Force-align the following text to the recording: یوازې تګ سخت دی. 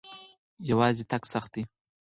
یوازې 0.69 1.03
تګ 1.11 1.23
سخت 1.33 1.51
دی. 1.55 1.63